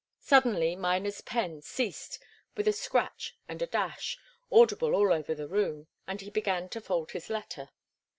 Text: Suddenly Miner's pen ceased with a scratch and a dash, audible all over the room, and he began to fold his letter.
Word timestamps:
Suddenly 0.21 0.75
Miner's 0.75 1.21
pen 1.21 1.61
ceased 1.61 2.17
with 2.57 2.67
a 2.67 2.73
scratch 2.73 3.37
and 3.47 3.61
a 3.61 3.67
dash, 3.67 4.17
audible 4.51 4.95
all 4.95 5.13
over 5.13 5.35
the 5.35 5.47
room, 5.47 5.89
and 6.07 6.21
he 6.21 6.31
began 6.31 6.69
to 6.69 6.81
fold 6.81 7.11
his 7.11 7.29
letter. 7.29 7.69